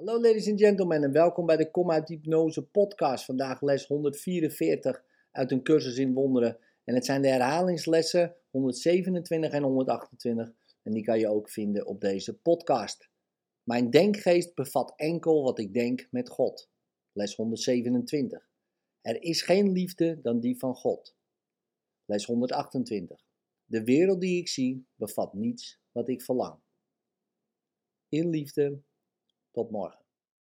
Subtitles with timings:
[0.00, 3.24] Hallo ladies and gentlemen en welkom bij de Kom uit Hypnose podcast.
[3.24, 6.58] Vandaag les 144 uit een cursus in wonderen.
[6.84, 10.52] En het zijn de herhalingslessen 127 en 128
[10.82, 13.08] en die kan je ook vinden op deze podcast.
[13.62, 16.70] Mijn denkgeest bevat enkel wat ik denk met God.
[17.12, 18.48] Les 127.
[19.00, 21.16] Er is geen liefde dan die van God.
[22.04, 23.24] Les 128.
[23.64, 26.58] De wereld die ik zie bevat niets wat ik verlang.
[28.08, 28.82] In liefde,
[29.52, 30.09] tot morgen.